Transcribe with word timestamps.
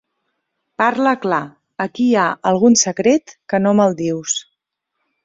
Parla 0.81 1.11
clar. 1.25 1.41
Aquí 1.85 2.05
hi 2.07 2.15
ha 2.21 2.25
algun 2.53 2.79
secret 2.85 3.37
que 3.55 3.61
no 3.67 3.75
me'l 3.81 3.95
dius. 4.01 4.39